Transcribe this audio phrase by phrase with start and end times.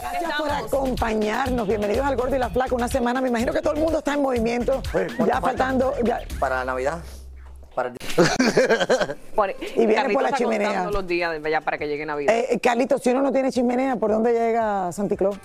[0.00, 1.66] Gracias por acompañarnos.
[1.68, 2.74] Bienvenidos al Gordo y la Flaca.
[2.74, 4.82] Una semana, me imagino que todo el mundo está en movimiento.
[5.26, 5.94] Ya faltando.
[6.04, 6.98] ya- Para Navidad.
[7.74, 7.92] Para...
[9.34, 10.68] Por- Y viene Carlitos por la chimenea.
[10.68, 12.34] contando los días ya para que llegue Navidad.
[12.34, 15.36] Eh, Carlitos, si uno no tiene chimenea, ¿por dónde llega Santi Claus?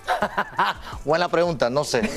[1.05, 2.01] Buena pregunta, no sé.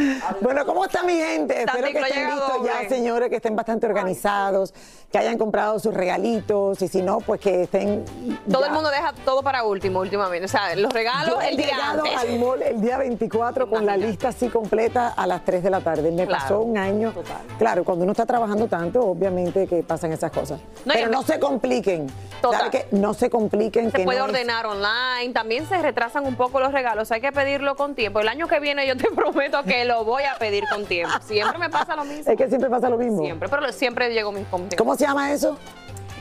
[0.40, 1.62] Bueno, ¿cómo está mi gente?
[1.62, 4.72] Espero que estén listos ya, señores, que estén bastante organizados,
[5.12, 8.04] que hayan comprado sus regalitos y si no, pues que estén...
[8.50, 8.66] todo ya.
[8.68, 10.46] el mundo deja todo para último, últimamente.
[10.46, 12.16] O sea, los regalos Yo el día antes.
[12.16, 15.80] al mall el día 24 con la lista así completa a las 3 de la
[15.80, 16.10] tarde.
[16.10, 17.12] Me Claro, pasó un año.
[17.12, 17.42] total.
[17.58, 20.60] Claro, cuando uno está trabajando tanto, obviamente que pasan esas cosas.
[20.84, 22.06] No, Pero no se compliquen.
[22.40, 22.70] Total.
[22.92, 23.90] No se compliquen.
[23.90, 27.20] Se que puede no es- ordenar online, también se retrasan un poco los regalos, hay
[27.20, 28.20] que pedirlo con tiempo.
[28.20, 31.14] El año que viene yo te prometo que lo voy a pedir con tiempo.
[31.26, 32.30] Siempre me pasa lo mismo.
[32.30, 33.22] Es que siempre pasa lo mismo.
[33.22, 34.76] Siempre, pero siempre llego mis con tiempo.
[34.76, 35.58] ¿Cómo se llama eso?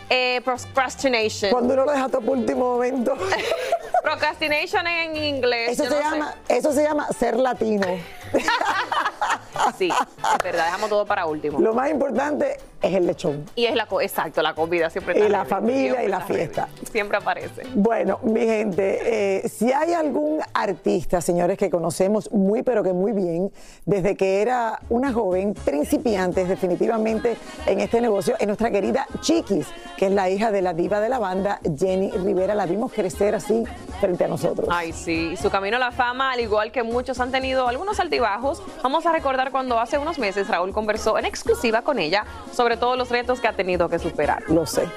[0.10, 1.52] Eh, procrastination.
[1.52, 3.16] Cuando uno lo deja todo por último momento.
[4.04, 5.74] Procrastination en inglés.
[5.74, 6.04] Eso se, no sé.
[6.04, 7.86] llama, eso se llama ser latino.
[9.78, 11.60] Sí, es verdad, dejamos todo para último.
[11.60, 13.46] Lo más importante es el lechón.
[13.56, 16.34] Y es la exacto, la comida siempre Y está la ready, familia y la ready.
[16.34, 16.70] fiesta.
[16.92, 17.64] Siempre aparece.
[17.76, 23.12] Bueno, mi gente, eh, si hay algún artista, señores, que conocemos muy, pero que muy
[23.12, 23.52] bien,
[23.86, 29.68] desde que era una joven principiante, definitivamente en este negocio, es nuestra querida Chiquis,
[29.98, 32.56] que es la hija de la diva de la banda, Jenny Rivera.
[32.56, 33.64] La vimos crecer así
[34.00, 34.70] frente a nosotros.
[34.72, 38.00] Ay, sí, y su camino a la fama, al igual que muchos han tenido algunos
[38.00, 42.78] altibajos, vamos a recordar cuando hace unos meses Raúl conversó en exclusiva con ella sobre
[42.78, 44.44] todos los retos que ha tenido que superar.
[44.48, 44.88] Lo sé.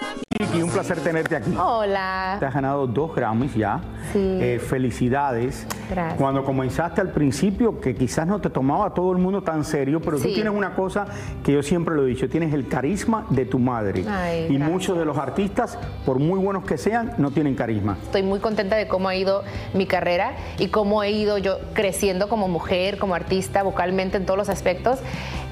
[0.63, 1.55] Un placer tenerte aquí.
[1.57, 2.37] Hola.
[2.41, 3.81] Te has ganado dos Grammys ya.
[4.13, 4.19] Sí.
[4.19, 5.67] Eh, felicidades.
[5.91, 6.19] Gracias.
[6.19, 10.01] Cuando comenzaste al principio, que quizás no te tomaba a todo el mundo tan serio,
[10.01, 11.07] pero tú tienes una cosa
[11.45, 14.05] que yo siempre lo he dicho, tienes el carisma de tu madre.
[14.09, 14.71] Ay, y gracias.
[14.71, 17.97] muchos de los artistas, por muy buenos que sean, no tienen carisma.
[18.03, 19.45] Estoy muy contenta de cómo ha ido
[19.75, 24.39] mi carrera y cómo he ido yo creciendo como mujer, como artista, vocalmente en todos
[24.39, 24.99] los aspectos.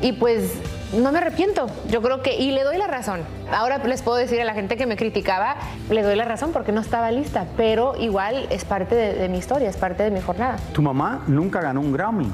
[0.00, 0.60] Y pues
[0.92, 1.66] no me arrepiento.
[1.88, 3.20] Yo creo que, y le doy la razón.
[3.52, 5.56] Ahora les puedo decir a la gente que me criticaba,
[5.88, 9.38] le doy la razón porque no estaba lista, pero igual es parte de, de mi
[9.38, 10.56] historia, es parte de mi jornada.
[10.72, 12.30] Tu mamá nunca ganó un Grammy.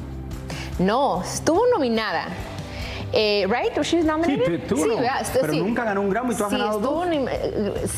[0.79, 2.25] No, estuvo nominada.
[3.13, 3.77] Eh, right?
[3.79, 4.67] Was she nominated?
[4.67, 4.97] tú- tú no,
[5.41, 7.07] pero nunca ganó un Grammy, tú has sí, ganado dos.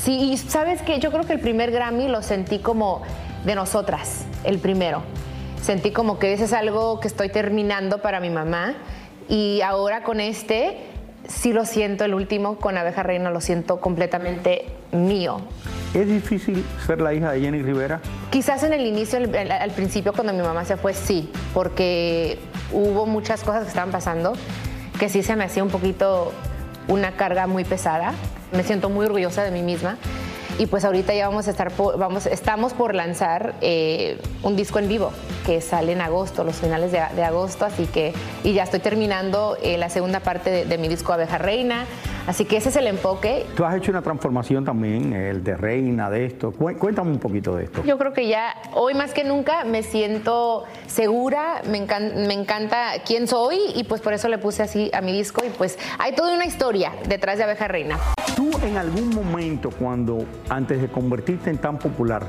[0.02, 3.02] Sí, y sabes que yo creo que el primer Grammy lo sentí como
[3.44, 5.02] de nosotras, el primero.
[5.62, 8.74] Sentí como que ese es algo que estoy terminando para mi mamá
[9.28, 10.76] y ahora con este
[11.28, 15.40] sí lo siento, el último con Abeja Reina lo siento completamente mío.
[15.94, 18.00] ¿Es difícil ser la hija de Jenny Rivera?
[18.30, 22.38] Quizás en el inicio, al, al- al principio, cuando mi mamá se fue, sí, porque
[22.72, 24.32] hubo muchas cosas que estaban pasando
[24.98, 26.32] que sí se me hacía un poquito
[26.88, 28.12] una carga muy pesada.
[28.52, 29.96] Me siento muy orgullosa de mí misma.
[30.58, 34.78] Y pues ahorita ya vamos a estar, por- vamos, estamos por lanzar eh, un disco
[34.80, 35.12] en vivo
[35.46, 38.12] que sale en agosto, los finales de, de agosto, así que,
[38.44, 41.86] y ya estoy terminando eh, la segunda parte de, de mi disco Abeja Reina.
[42.26, 43.46] Así que ese es el enfoque.
[43.56, 46.52] Tú has hecho una transformación también, el de reina, de esto.
[46.52, 47.82] Cué- Cuéntame un poquito de esto.
[47.84, 52.90] Yo creo que ya hoy más que nunca me siento segura, me, encan- me encanta
[53.06, 56.12] quién soy y pues por eso le puse así a mi disco y pues hay
[56.14, 57.98] toda una historia detrás de Abeja Reina.
[58.38, 62.22] Tú en algún momento, cuando antes de convertirte en tan popular,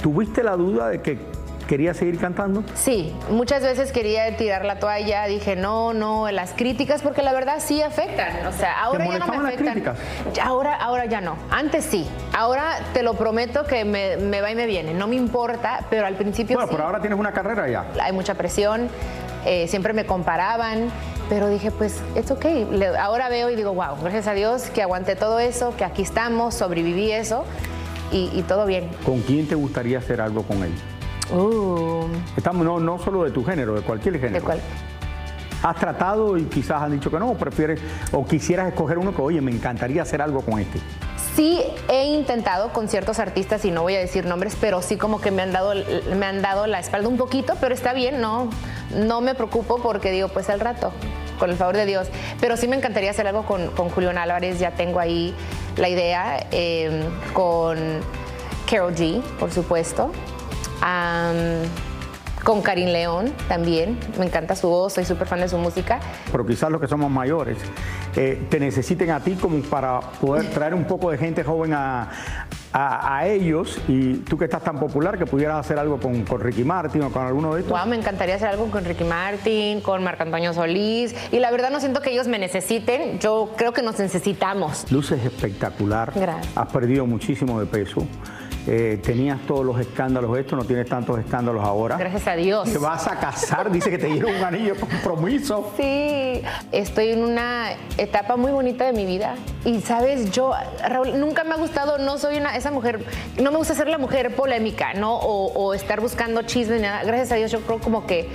[0.00, 1.18] ¿tuviste la duda de que
[1.66, 2.62] querías seguir cantando?
[2.76, 7.56] Sí, muchas veces quería tirar la toalla, dije no, no, las críticas, porque la verdad
[7.58, 8.46] sí afectan.
[8.46, 9.72] O sea, ahora ya no me molestaban las afectan.
[9.72, 10.46] críticas?
[10.46, 11.34] Ahora, ahora ya no.
[11.50, 12.06] Antes sí.
[12.32, 14.94] Ahora te lo prometo que me, me va y me viene.
[14.94, 16.74] No me importa, pero al principio Bueno, sí.
[16.76, 17.86] pero ahora tienes una carrera ya.
[18.00, 18.88] Hay mucha presión,
[19.44, 20.90] eh, siempre me comparaban,
[21.30, 22.44] pero dije, pues, es ok.
[22.72, 26.02] Le- ahora veo y digo, wow, gracias a Dios que aguanté todo eso, que aquí
[26.02, 27.44] estamos, sobreviví eso
[28.12, 28.90] y, y todo bien.
[29.06, 30.72] ¿Con quién te gustaría hacer algo con él?
[31.32, 34.34] Uh, Estamos, no, no solo de tu género, de cualquier género.
[34.34, 34.60] ¿De cuál?
[35.62, 37.80] Has tratado y quizás han dicho que no, prefieres
[38.12, 40.80] o quisieras escoger uno que, oye, me encantaría hacer algo con este.
[41.36, 45.20] Sí he intentado con ciertos artistas y no voy a decir nombres, pero sí como
[45.20, 45.74] que me han dado
[46.16, 48.50] me han dado la espalda un poquito, pero está bien, no
[48.94, 50.92] no me preocupo porque digo, pues al rato,
[51.38, 52.08] con el favor de Dios.
[52.40, 55.34] Pero sí me encantaría hacer algo con, con Álvarez, ya tengo ahí
[55.76, 57.02] la idea, eh,
[57.32, 57.78] con
[58.68, 60.12] Carol G, por supuesto.
[62.44, 66.00] Con Karim León también, me encanta su voz, soy súper fan de su música.
[66.32, 67.58] Pero quizás los que somos mayores
[68.16, 72.08] eh, te necesiten a ti como para poder traer un poco de gente joven a,
[72.72, 76.40] a- a ellos y tú que estás tan popular que pudieras hacer algo con, con
[76.40, 77.76] Ricky Martin o con alguno de estos.
[77.78, 81.14] Wow, me encantaría hacer algo con Ricky Martin, con Marco Antonio Solís.
[81.32, 84.90] Y la verdad no siento que ellos me necesiten, yo creo que nos necesitamos.
[84.92, 86.12] Luces espectacular.
[86.14, 86.56] Gracias.
[86.56, 88.06] Has perdido muchísimo de peso.
[88.66, 91.96] Eh, tenías todos los escándalos, esto no tienes tantos escándalos ahora.
[91.96, 92.70] Gracias a Dios.
[92.70, 95.72] Te vas a casar, dice que te dieron un anillo de compromiso.
[95.76, 99.36] Sí, estoy en una etapa muy bonita de mi vida.
[99.64, 100.52] Y sabes, yo,
[100.86, 103.04] Raúl, nunca me ha gustado, no soy una, esa mujer,
[103.40, 105.16] no me gusta ser la mujer polémica, ¿no?
[105.16, 107.02] O, o estar buscando chisme, ni nada.
[107.04, 108.28] Gracias a Dios, yo creo como que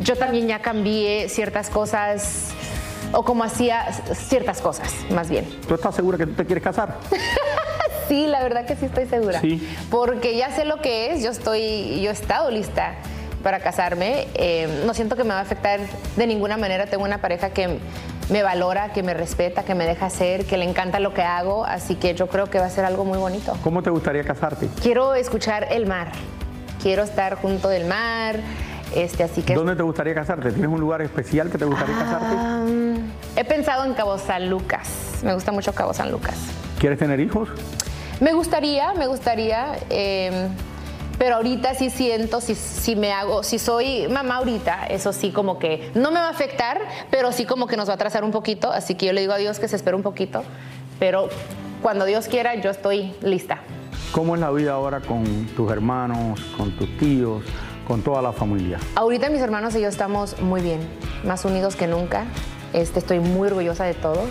[0.00, 2.52] yo también ya cambié ciertas cosas,
[3.12, 5.46] o como hacía ciertas cosas, más bien.
[5.68, 6.96] ¿Tú estás segura que tú te quieres casar?
[8.08, 9.40] Sí, la verdad que sí estoy segura.
[9.40, 9.66] Sí.
[9.90, 12.94] Porque ya sé lo que es, yo estoy, yo he estado lista
[13.42, 14.26] para casarme.
[14.34, 15.80] Eh, no siento que me va a afectar
[16.16, 16.86] de ninguna manera.
[16.86, 17.78] Tengo una pareja que
[18.28, 21.64] me valora, que me respeta, que me deja ser, que le encanta lo que hago.
[21.64, 23.56] Así que yo creo que va a ser algo muy bonito.
[23.62, 24.68] ¿Cómo te gustaría casarte?
[24.82, 26.12] Quiero escuchar el mar.
[26.82, 28.40] Quiero estar junto del mar.
[28.94, 30.52] Este, así que ¿Dónde te gustaría casarte?
[30.52, 32.36] ¿Tienes un lugar especial que te gustaría casarte?
[32.36, 34.88] Am, he pensado en Cabo San Lucas.
[35.22, 36.36] Me gusta mucho Cabo San Lucas.
[36.78, 37.48] ¿Quieres tener hijos?
[38.20, 40.48] Me gustaría, me gustaría, eh,
[41.18, 45.58] pero ahorita sí siento, si, si me hago, si soy mamá ahorita, eso sí como
[45.58, 46.80] que no me va a afectar,
[47.10, 49.34] pero sí como que nos va a atrasar un poquito, así que yo le digo
[49.34, 50.44] a Dios que se espere un poquito,
[50.98, 51.28] pero
[51.82, 53.58] cuando Dios quiera yo estoy lista.
[54.12, 57.44] ¿Cómo es la vida ahora con tus hermanos, con tus tíos,
[57.86, 58.78] con toda la familia?
[58.94, 60.80] Ahorita mis hermanos y yo estamos muy bien,
[61.22, 62.24] más unidos que nunca.
[62.72, 64.28] Este, estoy muy orgullosa de todos,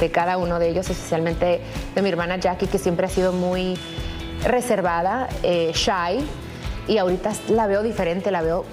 [0.00, 1.60] de cada uno de ellos, especialmente
[1.94, 3.76] de mi hermana Jackie, que siempre ha sido muy
[4.44, 6.24] reservada, eh, shy,
[6.88, 8.64] y ahorita la veo diferente, la veo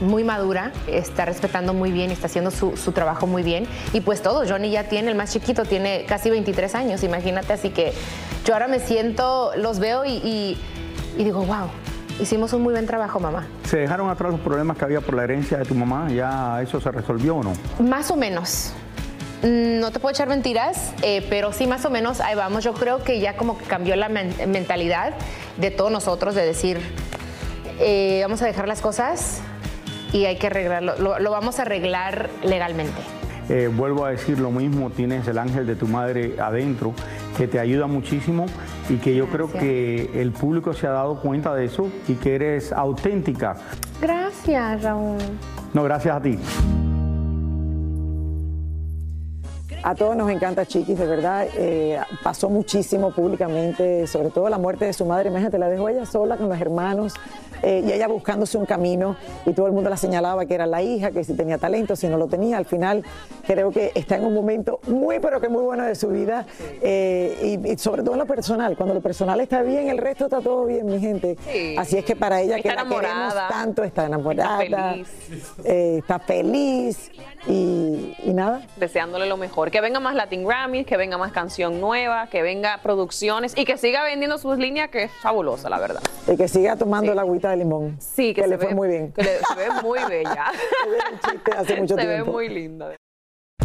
[0.00, 3.66] muy madura, está respetando muy bien, está haciendo su, su trabajo muy bien.
[3.92, 7.70] Y pues todos, Johnny ya tiene, el más chiquito, tiene casi 23 años, imagínate, así
[7.70, 7.92] que
[8.44, 10.58] yo ahora me siento, los veo y, y-
[11.18, 11.68] y digo, wow,
[12.20, 13.46] hicimos un muy buen trabajo, mamá.
[13.64, 16.08] ¿Se dejaron atrás los problemas que había por la herencia de tu mamá?
[16.10, 17.52] ¿Ya eso se resolvió o no?
[17.78, 18.72] Más o menos.
[19.46, 22.64] Mm, No te puedo echar mentiras, eh, pero sí más o menos ahí vamos.
[22.64, 25.14] Yo creo que ya como que cambió la men- mentalidad
[25.56, 26.80] de todos nosotros de decir,
[27.78, 29.40] eh, vamos a dejar las cosas
[30.12, 33.00] y hay que arreglarlo, lo, lo vamos a arreglar legalmente.
[33.48, 36.92] Eh, vuelvo a decir lo mismo, tienes el ángel de tu madre adentro,
[37.36, 38.46] que te ayuda muchísimo
[38.88, 42.34] y que yo creo que el público se ha dado cuenta de eso y que
[42.34, 43.54] eres auténtica.
[44.00, 45.18] Gracias, Raúl.
[45.74, 46.38] No, gracias a ti.
[49.86, 51.46] A todos nos encanta Chiquis, de verdad.
[51.54, 55.28] Eh, pasó muchísimo públicamente, sobre todo la muerte de su madre.
[55.28, 57.14] Imagínate, la dejó ella sola con los hermanos
[57.62, 60.82] eh, y ella buscándose un camino y todo el mundo la señalaba que era la
[60.82, 62.56] hija, que si tenía talento, si no lo tenía.
[62.58, 63.04] Al final
[63.46, 66.46] creo que está en un momento muy, pero que muy bueno de su vida
[66.82, 68.76] eh, y, y sobre todo en lo personal.
[68.76, 71.36] Cuando lo personal está bien, el resto está todo bien, mi gente.
[71.50, 71.74] Sí.
[71.78, 73.48] Así es que para ella que Está la queremos enamorada.
[73.48, 75.08] tanto, está enamorada, Está feliz.
[75.64, 77.10] eh, está feliz
[77.46, 78.62] y, y nada.
[78.76, 79.70] deseándole lo mejor.
[79.70, 83.76] Que venga más Latin Grammys, que venga más canción nueva, que venga producciones y que
[83.78, 86.00] siga vendiendo sus líneas, que es fabulosa, la verdad.
[86.26, 87.16] Y que siga tomando Sí.
[87.16, 87.96] la agüita de limón.
[88.00, 89.12] Sí, que, se le ve fue muy bien.
[89.12, 90.52] Que le, se ve muy bella.
[90.94, 92.24] Era un chiste hace mucho se tiempo.
[92.26, 92.96] ve muy linda.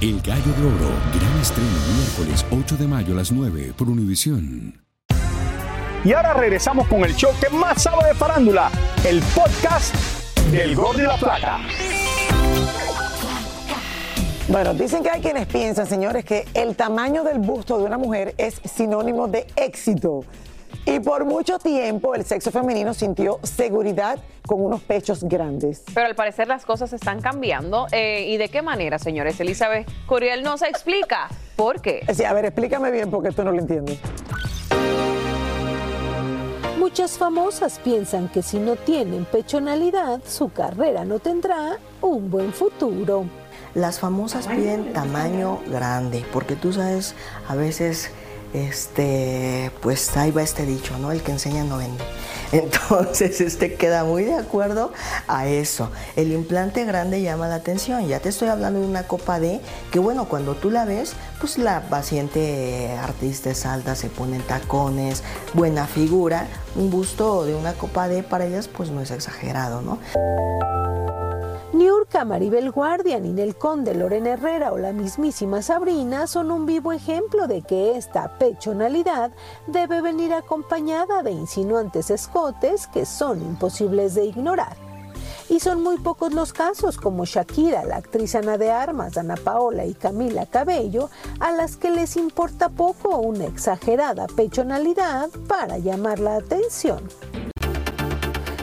[0.00, 4.82] El Gallo de Oro, gran estreno miércoles 8 de mayo a las 9 por Univisión.
[6.02, 8.70] Y ahora regresamos con el show que más sabe de farándula,
[9.06, 9.94] el podcast
[10.50, 11.58] del Gol de la Plata.
[14.48, 18.34] Bueno, dicen que hay quienes piensan, señores, que el tamaño del busto de una mujer
[18.38, 20.24] es sinónimo de éxito.
[20.84, 25.82] Y por mucho tiempo el sexo femenino sintió seguridad con unos pechos grandes.
[25.94, 27.86] Pero al parecer las cosas están cambiando.
[27.92, 29.38] Eh, ¿Y de qué manera, señores?
[29.40, 32.04] Elizabeth Curiel nos explica por qué.
[32.14, 33.92] Sí, a ver, explícame bien porque esto no lo entiendo.
[36.78, 43.26] Muchas famosas piensan que si no tienen pechonalidad, su carrera no tendrá un buen futuro.
[43.74, 47.14] Las famosas piden tamaño grande, porque tú sabes,
[47.46, 48.10] a veces,
[48.52, 51.12] este, pues ahí va este dicho, ¿no?
[51.12, 52.02] El que enseña no vende.
[52.52, 54.92] Entonces, este queda muy de acuerdo
[55.28, 55.90] a eso.
[56.16, 58.06] El implante grande llama la atención.
[58.08, 59.60] Ya te estoy hablando de una copa D,
[59.92, 65.22] que bueno, cuando tú la ves, pues la paciente artista es alta, se ponen tacones,
[65.54, 66.48] buena figura.
[66.74, 69.98] Un busto de una copa D para ellas, pues no es exagerado, ¿no?
[71.72, 77.46] Niurka, Maribel Guardia, Ninel Conde, Lorena Herrera o la mismísima Sabrina son un vivo ejemplo
[77.46, 79.30] de que esta pechonalidad
[79.68, 84.76] debe venir acompañada de insinuantes escotes que son imposibles de ignorar.
[85.48, 89.84] Y son muy pocos los casos como Shakira, la actriz Ana de Armas, Ana Paola
[89.84, 91.08] y Camila Cabello,
[91.38, 97.00] a las que les importa poco una exagerada pechonalidad para llamar la atención.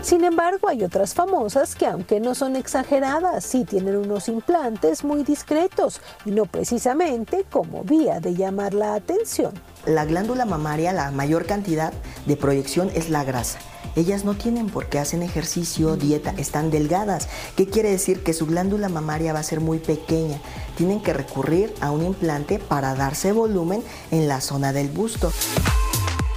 [0.07, 5.25] Sin embargo, hay otras famosas que aunque no son exageradas, sí tienen unos implantes muy
[5.25, 9.51] discretos y no precisamente como vía de llamar la atención.
[9.85, 11.91] La glándula mamaria, la mayor cantidad
[12.25, 13.59] de proyección es la grasa.
[13.97, 17.27] Ellas no tienen por qué hacen ejercicio, dieta, están delgadas.
[17.57, 18.23] ¿Qué quiere decir?
[18.23, 20.39] Que su glándula mamaria va a ser muy pequeña.
[20.77, 25.33] Tienen que recurrir a un implante para darse volumen en la zona del busto.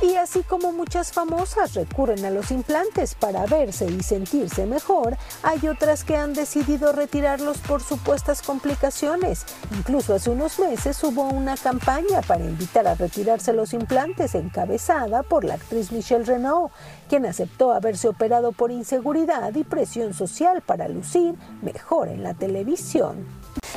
[0.03, 5.69] Y así como muchas famosas recurren a los implantes para verse y sentirse mejor, hay
[5.69, 9.45] otras que han decidido retirarlos por supuestas complicaciones.
[9.77, 15.45] Incluso hace unos meses hubo una campaña para invitar a retirarse los implantes encabezada por
[15.45, 16.73] la actriz Michelle Renault,
[17.11, 23.27] quien aceptó haberse operado por inseguridad y presión social para lucir mejor en la televisión.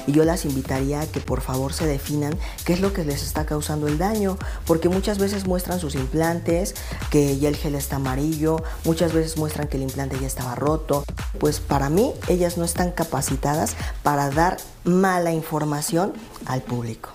[0.05, 3.23] Y yo las invitaría a que por favor se definan qué es lo que les
[3.23, 6.75] está causando el daño, porque muchas veces muestran sus implantes,
[7.09, 11.03] que ya el gel está amarillo, muchas veces muestran que el implante ya estaba roto.
[11.39, 16.13] Pues para mí ellas no están capacitadas para dar mala información
[16.45, 17.09] al público.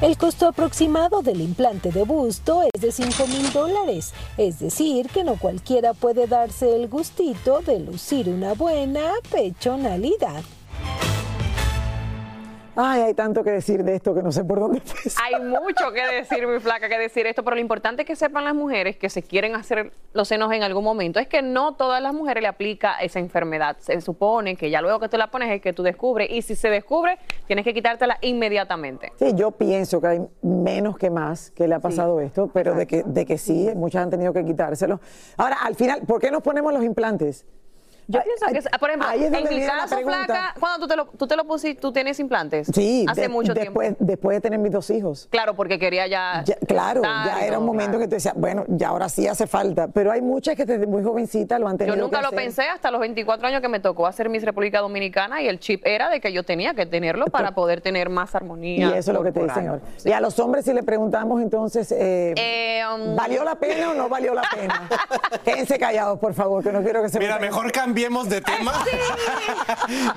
[0.00, 5.22] El costo aproximado del implante de busto es de 5 mil dólares, es decir, que
[5.22, 10.42] no cualquiera puede darse el gustito de lucir una buena pechonalidad.
[12.74, 15.22] Ay, hay tanto que decir de esto que no sé por dónde empezar.
[15.24, 18.44] Hay mucho que decir, mi flaca, que decir esto, pero lo importante es que sepan
[18.44, 22.02] las mujeres que se quieren hacer los senos en algún momento es que no todas
[22.02, 23.76] las mujeres le aplica esa enfermedad.
[23.78, 26.54] Se supone que ya luego que tú la pones es que tú descubres y si
[26.54, 29.12] se descubre tienes que quitártela inmediatamente.
[29.18, 32.86] Sí, yo pienso que hay menos que más que le ha pasado esto, pero de
[32.86, 35.00] que, de que sí, muchas han tenido que quitárselo.
[35.36, 37.44] Ahora, al final, ¿por qué nos ponemos los implantes?
[38.08, 41.06] Yo pienso que, por ejemplo, ahí es en mi caso, flaca, cuando tú te lo,
[41.06, 42.68] tú te lo pusiste, tú tienes implantes.
[42.74, 43.80] Sí, hace de- mucho tiempo.
[43.80, 45.28] después, después de tener mis dos hijos.
[45.30, 46.42] Claro, porque quería ya.
[46.44, 48.00] Ya, claro, ya y era un momento claro.
[48.00, 49.88] que tú decías, bueno, ya ahora sí hace falta.
[49.88, 52.38] Pero hay muchas que desde muy jovencita lo han tenido Yo nunca que lo hacer.
[52.38, 55.86] pensé hasta los 24 años que me tocó hacer Miss República Dominicana y el chip
[55.86, 58.88] era de que yo tenía que tenerlo para poder tener más Y armonía.
[58.96, 59.82] eso es lo que te dicen ahora.
[60.04, 63.94] Y a los hombres, si le preguntamos entonces, eh, Eh, um, ¿valió la pena o
[63.94, 64.88] no valió la pena?
[65.44, 68.72] Quédense callados, por favor, que no quiero que se Mira, mejor cambiemos de tema.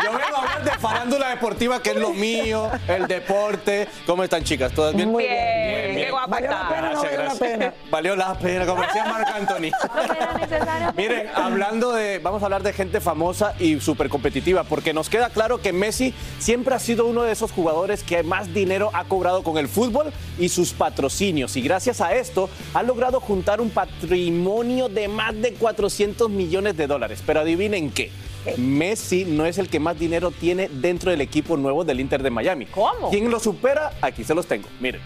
[0.01, 3.89] Yo vengo a hablar de farándula deportiva, que es lo mío, el deporte.
[4.05, 4.71] ¿Cómo están, chicas?
[4.71, 5.09] ¿Todas bien?
[5.09, 7.49] Muy bien, qué guapa ¿Valió la pena o no Gracias, valió la gracias.
[7.49, 7.73] pena?
[7.91, 10.93] Valió la pena, como decía Marc Anthony.
[10.95, 15.29] Miren, hablando de, vamos a hablar de gente famosa y súper competitiva, porque nos queda
[15.29, 19.43] claro que Messi siempre ha sido uno de esos jugadores que más dinero ha cobrado
[19.43, 21.57] con el fútbol y sus patrocinios.
[21.57, 26.87] Y gracias a esto ha logrado juntar un patrimonio de más de 400 millones de
[26.87, 27.21] dólares.
[27.25, 28.11] Pero adivinen qué.
[28.57, 32.29] Messi no es el que más dinero tiene dentro del equipo nuevo del Inter de
[32.29, 32.67] Miami.
[32.67, 33.09] ¿Cómo?
[33.09, 33.91] ¿Quién lo supera?
[34.01, 34.67] Aquí se los tengo.
[34.79, 35.01] Miren.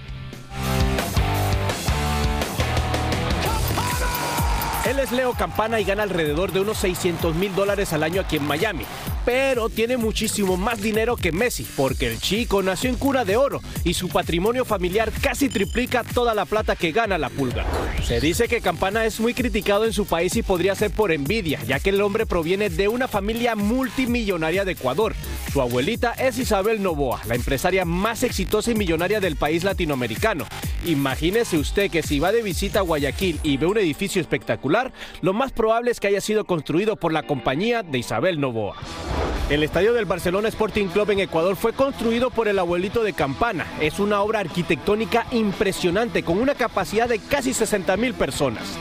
[4.89, 8.37] Él es Leo Campana y gana alrededor de unos 600 mil dólares al año aquí
[8.37, 8.85] en Miami.
[9.25, 13.61] Pero tiene muchísimo más dinero que Messi, porque el chico nació en cuna de oro
[13.83, 17.65] y su patrimonio familiar casi triplica toda la plata que gana la pulga.
[18.03, 21.61] Se dice que Campana es muy criticado en su país y podría ser por envidia,
[21.63, 25.13] ya que el hombre proviene de una familia multimillonaria de Ecuador.
[25.51, 30.45] Su abuelita es Isabel Novoa, la empresaria más exitosa y millonaria del país latinoamericano.
[30.85, 35.33] Imagínese usted que si va de visita a Guayaquil y ve un edificio espectacular, lo
[35.33, 38.77] más probable es que haya sido construido por la compañía de Isabel Novoa.
[39.49, 43.65] El estadio del Barcelona Sporting Club en Ecuador fue construido por el abuelito de Campana.
[43.81, 48.77] Es una obra arquitectónica impresionante con una capacidad de casi 60 mil personas.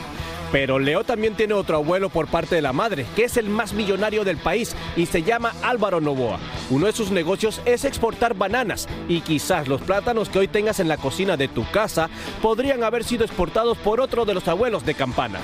[0.51, 3.73] Pero Leo también tiene otro abuelo por parte de la madre, que es el más
[3.73, 6.37] millonario del país y se llama Álvaro Novoa.
[6.69, 10.87] Uno de sus negocios es exportar bananas y quizás los plátanos que hoy tengas en
[10.87, 12.11] la cocina de tu casa
[12.43, 15.39] podrían haber sido exportados por otro de los abuelos de Campana.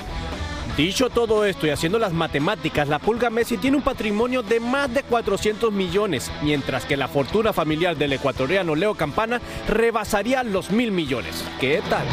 [0.76, 4.92] Dicho todo esto y haciendo las matemáticas, la Pulga Messi tiene un patrimonio de más
[4.92, 10.92] de 400 millones, mientras que la fortuna familiar del ecuatoriano Leo Campana rebasaría los mil
[10.92, 11.42] millones.
[11.58, 12.06] ¿Qué tal?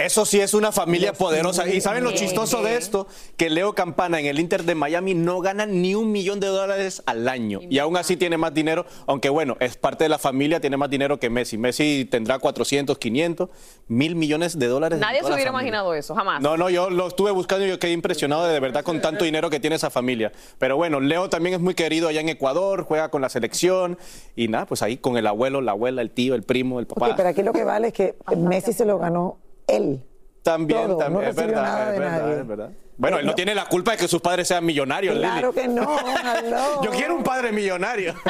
[0.00, 1.68] Eso sí es una familia poderosa.
[1.68, 3.06] ¿Y saben lo chistoso de esto?
[3.36, 7.02] Que Leo Campana en el Inter de Miami no gana ni un millón de dólares
[7.04, 7.60] al año.
[7.68, 10.88] Y aún así tiene más dinero, aunque bueno, es parte de la familia, tiene más
[10.88, 11.58] dinero que Messi.
[11.58, 13.50] Messi tendrá 400, 500,
[13.88, 15.00] mil millones de dólares.
[15.00, 16.40] Nadie se hubiera imaginado eso, jamás.
[16.40, 19.26] No, no, yo lo estuve buscando y yo quedé impresionado de, de verdad con tanto
[19.26, 20.32] dinero que tiene esa familia.
[20.58, 23.98] Pero bueno, Leo también es muy querido allá en Ecuador, juega con la selección
[24.34, 27.14] y nada, pues ahí con el abuelo, la abuela, el tío, el primo, el papá.
[27.14, 29.38] Pero aquí lo que vale es que Messi se lo ganó
[29.76, 30.04] él.
[30.42, 32.40] También, todo, también, no es verdad, nada es de verdad, nadie.
[32.40, 32.70] es verdad.
[32.96, 35.62] Bueno, él no tiene la culpa de que sus padres sean millonarios, Claro Lili.
[35.62, 35.98] que no,
[36.38, 36.80] hello.
[36.82, 38.14] Yo quiero un padre millonario.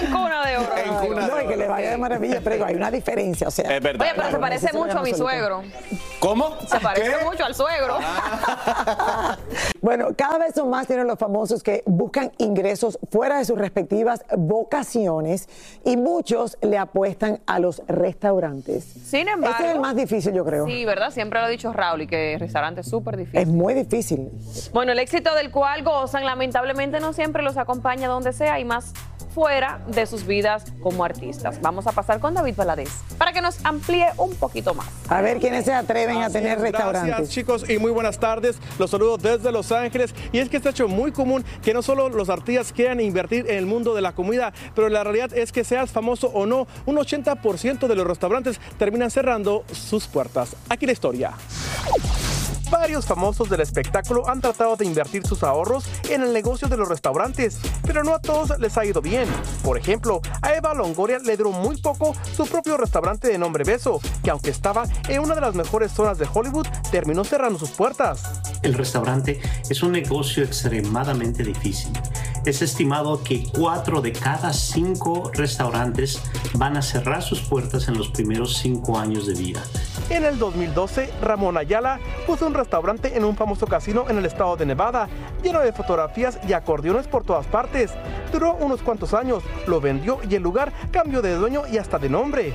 [0.00, 0.76] En cuna de oro.
[0.76, 3.50] En cuna No, de y que le vaya de maravilla, pero hay una diferencia, o
[3.50, 3.76] sea.
[3.76, 4.06] Es verdad.
[4.06, 5.62] Oye, pero se parece mucho a mi suegro.
[6.22, 6.56] ¿Cómo?
[6.68, 7.98] Se parece mucho al suegro.
[9.80, 14.24] Bueno, cada vez son más tienen los famosos que buscan ingresos fuera de sus respectivas
[14.36, 15.48] vocaciones
[15.84, 18.84] y muchos le apuestan a los restaurantes.
[18.84, 19.56] Sin embargo.
[19.58, 20.66] Ese es el más difícil, yo creo.
[20.66, 21.10] Sí, ¿verdad?
[21.10, 23.40] Siempre lo ha dicho Raúl y que el restaurante es súper difícil.
[23.40, 24.30] Es muy difícil.
[24.72, 28.92] Bueno, el éxito del cual gozan, lamentablemente no siempre los acompaña donde sea y más
[29.34, 31.60] fuera de sus vidas como artistas.
[31.60, 34.88] Vamos a pasar con David Valadez para que nos amplíe un poquito más.
[35.08, 37.06] A ver quiénes se atreven a Así tener es, restaurantes.
[37.06, 38.56] Gracias chicos y muy buenas tardes.
[38.78, 42.08] Los saludo desde Los Ángeles y es que está hecho muy común que no solo
[42.08, 45.64] los artistas quieran invertir en el mundo de la comida, pero la realidad es que
[45.64, 50.56] seas famoso o no, un 80% de los restaurantes terminan cerrando sus puertas.
[50.68, 51.32] Aquí la historia.
[52.72, 56.88] Varios famosos del espectáculo han tratado de invertir sus ahorros en el negocio de los
[56.88, 59.28] restaurantes, pero no a todos les ha ido bien.
[59.62, 64.00] Por ejemplo, a Eva Longoria le duró muy poco su propio restaurante de nombre Beso,
[64.24, 68.40] que aunque estaba en una de las mejores zonas de Hollywood, terminó cerrando sus puertas.
[68.62, 71.92] El restaurante es un negocio extremadamente difícil.
[72.46, 76.20] Es estimado que cuatro de cada cinco restaurantes
[76.54, 79.62] van a cerrar sus puertas en los primeros cinco años de vida.
[80.10, 84.56] En el 2012, Ramón Ayala puso un restaurante en un famoso casino en el estado
[84.56, 85.08] de Nevada,
[85.42, 87.92] lleno de fotografías y acordeones por todas partes.
[88.32, 92.08] Duró unos cuantos años, lo vendió y el lugar cambió de dueño y hasta de
[92.08, 92.54] nombre.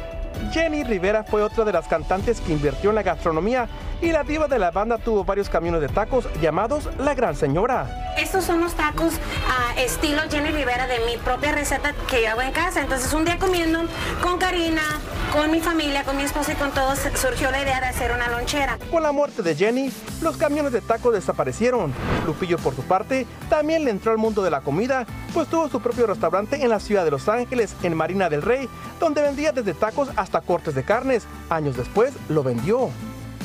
[0.52, 3.68] Jenny Rivera fue otra de las cantantes que invirtió en la gastronomía
[4.02, 8.14] y la diva de la banda tuvo varios camiones de tacos llamados La Gran Señora.
[8.18, 9.14] Estos son los tacos
[9.50, 12.82] ah, estilo Jenny Rivera de mi propia receta que yo hago en casa.
[12.82, 13.82] Entonces un día comiendo
[14.22, 14.84] con Karina,
[15.38, 18.28] con mi familia, con mi esposa y con todos surgió la idea de hacer una
[18.28, 18.80] lonchera.
[18.90, 19.92] Con la muerte de Jenny,
[20.24, 21.94] los camiones de tacos desaparecieron.
[22.26, 25.80] Lupillo, por su parte, también le entró al mundo de la comida, pues tuvo su
[25.80, 28.68] propio restaurante en la ciudad de Los Ángeles, en Marina del Rey,
[29.00, 31.28] donde vendía desde tacos hasta cortes de carnes.
[31.52, 32.90] Años después, lo vendió.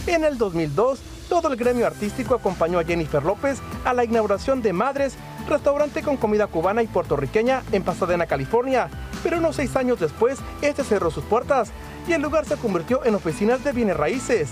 [0.06, 4.72] En el 2002, todo el gremio artístico acompañó a Jennifer López a la inauguración de
[4.72, 5.14] Madres,
[5.46, 8.88] restaurante con comida cubana y puertorriqueña en Pasadena, California.
[9.22, 11.70] Pero unos seis años después, este cerró sus puertas
[12.08, 14.50] y el lugar se convirtió en oficinas de bienes raíces.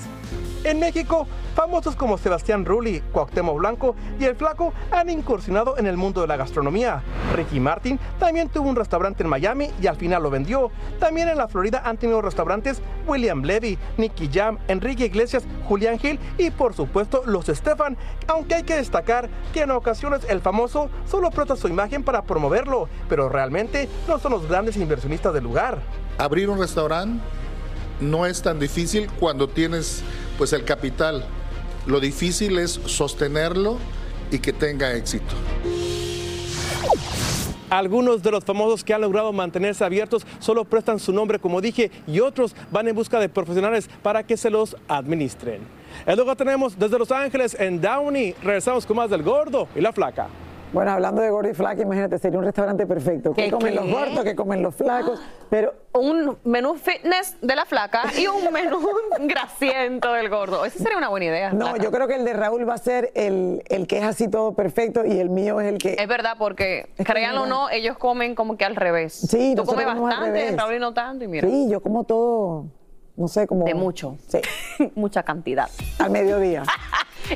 [0.62, 5.96] En México, famosos como Sebastián Rulli, Cuauhtémoc Blanco y El Flaco han incursionado en el
[5.96, 7.02] mundo de la gastronomía.
[7.34, 10.70] Ricky Martin también tuvo un restaurante en Miami y al final lo vendió.
[10.98, 16.20] También en la Florida han tenido restaurantes William Levy, Nicky Jam, Enrique Iglesias, Julián Gil
[16.36, 17.96] y por supuesto los Stefan,
[18.26, 22.86] aunque hay que destacar que en ocasiones el famoso solo presta su imagen para promoverlo,
[23.08, 25.78] pero realmente no son los grandes inversionistas del lugar.
[26.18, 27.24] Abrir un restaurante
[28.00, 30.02] no es tan difícil cuando tienes
[30.40, 31.22] pues el capital.
[31.86, 33.76] Lo difícil es sostenerlo
[34.30, 35.34] y que tenga éxito.
[37.68, 41.90] Algunos de los famosos que han logrado mantenerse abiertos solo prestan su nombre, como dije,
[42.06, 45.60] y otros van en busca de profesionales para que se los administren.
[46.06, 48.34] Es lo que tenemos desde Los Ángeles en Downey.
[48.42, 50.28] Regresamos con más del gordo y la flaca.
[50.72, 53.32] Bueno, hablando de gordo y flaca, imagínate, sería un restaurante perfecto.
[53.34, 53.80] ¿Qué ¿Qué, comen qué?
[53.80, 54.24] los gordos?
[54.24, 55.20] ¿Qué comen los flacos?
[55.48, 58.78] Pero Un menú fitness de la flaca y un menú
[59.20, 60.64] grasiento del gordo.
[60.64, 61.52] Esa sería una buena idea.
[61.52, 61.82] no, flaca.
[61.82, 64.52] yo creo que el de Raúl va a ser el, el que es así todo
[64.54, 65.96] perfecto y el mío es el que...
[65.98, 69.12] Es verdad, porque Es que créanlo o no, ellos comen como que al revés.
[69.14, 70.56] Sí, Tú comes bastante.
[70.56, 71.48] Raúl y no tanto, y mira.
[71.48, 72.66] Sí, yo como todo,
[73.16, 73.64] no sé, como...
[73.64, 74.16] De mucho.
[74.28, 74.40] Sí,
[74.94, 75.68] Mucha cantidad.
[75.98, 76.62] al mediodía.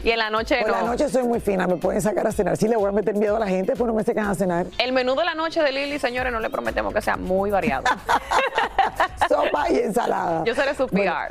[0.02, 0.72] Y en la noche Por no.
[0.72, 2.56] la noche soy muy fina, me pueden sacar a cenar.
[2.56, 4.66] Si le voy a meter miedo a la gente, pues no me sacan a cenar.
[4.78, 7.84] El menú de la noche de Lili, señores, no le prometemos que sea muy variado.
[9.28, 10.42] Sopa y ensalada.
[10.44, 11.30] Yo seré su PR.